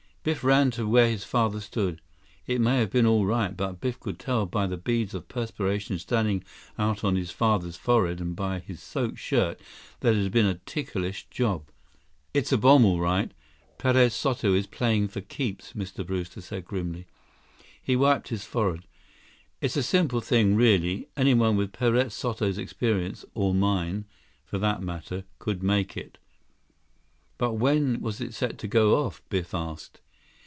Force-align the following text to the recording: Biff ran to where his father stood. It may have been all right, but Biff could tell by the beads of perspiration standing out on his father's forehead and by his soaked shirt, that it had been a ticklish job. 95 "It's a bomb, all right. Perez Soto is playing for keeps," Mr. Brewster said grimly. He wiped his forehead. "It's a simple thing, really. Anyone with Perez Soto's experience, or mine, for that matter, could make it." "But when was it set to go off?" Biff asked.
Biff 0.23 0.43
ran 0.43 0.69
to 0.69 0.87
where 0.87 1.09
his 1.09 1.23
father 1.23 1.59
stood. 1.59 1.99
It 2.45 2.61
may 2.61 2.77
have 2.77 2.91
been 2.91 3.07
all 3.07 3.25
right, 3.25 3.57
but 3.57 3.81
Biff 3.81 3.99
could 3.99 4.19
tell 4.19 4.45
by 4.45 4.67
the 4.67 4.77
beads 4.77 5.15
of 5.15 5.27
perspiration 5.27 5.97
standing 5.97 6.43
out 6.77 7.03
on 7.03 7.15
his 7.15 7.31
father's 7.31 7.75
forehead 7.75 8.21
and 8.21 8.35
by 8.35 8.59
his 8.59 8.83
soaked 8.83 9.17
shirt, 9.17 9.59
that 10.01 10.13
it 10.13 10.21
had 10.21 10.31
been 10.31 10.45
a 10.45 10.59
ticklish 10.67 11.25
job. 11.31 11.61
95 11.65 11.73
"It's 12.35 12.51
a 12.51 12.57
bomb, 12.59 12.85
all 12.85 12.99
right. 12.99 13.31
Perez 13.79 14.13
Soto 14.13 14.53
is 14.53 14.67
playing 14.67 15.07
for 15.07 15.21
keeps," 15.21 15.73
Mr. 15.73 16.05
Brewster 16.05 16.41
said 16.41 16.65
grimly. 16.65 17.07
He 17.81 17.95
wiped 17.95 18.27
his 18.27 18.43
forehead. 18.45 18.83
"It's 19.59 19.75
a 19.75 19.81
simple 19.81 20.21
thing, 20.21 20.55
really. 20.55 21.07
Anyone 21.17 21.57
with 21.57 21.73
Perez 21.73 22.13
Soto's 22.13 22.59
experience, 22.59 23.25
or 23.33 23.55
mine, 23.55 24.05
for 24.45 24.59
that 24.59 24.83
matter, 24.83 25.23
could 25.39 25.63
make 25.63 25.97
it." 25.97 26.19
"But 27.39 27.53
when 27.53 28.01
was 28.01 28.21
it 28.21 28.35
set 28.35 28.59
to 28.59 28.67
go 28.67 29.03
off?" 29.03 29.23
Biff 29.29 29.55
asked. 29.55 29.99